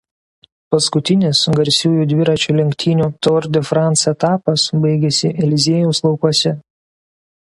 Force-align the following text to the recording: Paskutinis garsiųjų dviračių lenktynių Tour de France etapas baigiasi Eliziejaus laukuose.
Paskutinis 0.75 1.41
garsiųjų 1.57 2.05
dviračių 2.13 2.55
lenktynių 2.61 3.09
Tour 3.27 3.47
de 3.57 3.63
France 3.71 4.07
etapas 4.15 4.65
baigiasi 4.87 5.33
Eliziejaus 5.47 6.03
laukuose. 6.09 6.57